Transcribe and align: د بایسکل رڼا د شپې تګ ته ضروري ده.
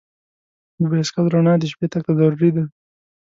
د 0.79 0.81
بایسکل 0.91 1.25
رڼا 1.33 1.53
د 1.59 1.63
شپې 1.71 1.87
تګ 1.93 2.01
ته 2.05 2.11
ضروري 2.19 2.49
ده. 2.55 2.63